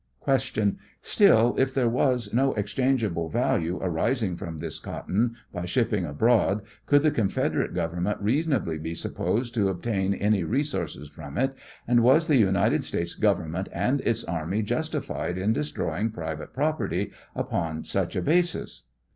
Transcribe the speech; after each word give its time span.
Q. 0.25 0.77
Still, 1.03 1.53
if 1.59 1.75
there 1.75 1.87
was 1.87 2.33
no 2.33 2.53
exchangeable 2.55 3.29
value 3.29 3.77
arising 3.83 4.35
from 4.35 4.57
this 4.57 4.79
cotton 4.79 5.35
by 5.53 5.65
shipping 5.65 6.05
abroad, 6.05 6.63
could 6.87 7.03
the 7.03 7.11
Confed; 7.11 7.53
erate 7.53 7.75
Government 7.75 8.19
reasonably 8.19 8.79
be 8.79 8.95
supposed 8.95 9.53
to 9.53 9.69
obtain 9.69 10.15
any 10.15 10.37
64 10.39 10.51
resources 10.51 11.09
from 11.09 11.37
it, 11.37 11.53
and 11.87 12.01
was 12.01 12.25
the 12.25 12.35
United 12.37 12.83
States 12.83 13.13
Govern 13.13 13.51
ment 13.51 13.69
and 13.71 14.01
its 14.01 14.23
army 14.23 14.63
justified 14.63 15.37
in 15.37 15.53
destroying 15.53 16.09
private 16.09 16.51
pro 16.51 16.73
perty 16.73 17.11
upon 17.35 17.83
such 17.83 18.15
a 18.15 18.23
basis 18.23 18.87